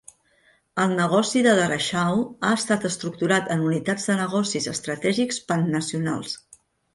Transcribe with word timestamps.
El 0.83 0.93
negoci 0.99 1.43
de 1.47 1.51
Darashaw 1.59 2.23
ha 2.47 2.51
estat 2.61 2.87
estructurat 2.89 3.51
en 3.57 3.61
unitats 3.67 4.09
de 4.13 4.17
negocis 4.23 4.67
estratègics 4.73 5.41
pannacionals. 5.53 6.35